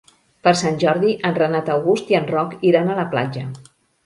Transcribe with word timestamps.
Per 0.45 0.53
Sant 0.61 0.79
Jordi 0.83 1.11
en 1.29 1.35
Renat 1.35 1.69
August 1.75 2.09
i 2.15 2.19
en 2.21 2.27
Roc 2.33 2.57
iran 2.71 2.91
a 2.91 2.97
la 3.03 3.07
platja. 3.15 3.47